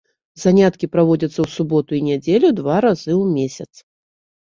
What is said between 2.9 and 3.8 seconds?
ў месяц.